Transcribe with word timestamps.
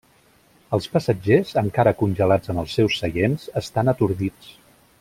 Els 0.77 0.87
passatgers, 0.93 1.51
encara 1.63 1.93
congelats 1.99 2.53
en 2.55 2.63
els 2.63 2.73
seus 2.79 2.97
seients, 3.03 3.45
estan 3.65 3.93
atordits. 3.95 4.51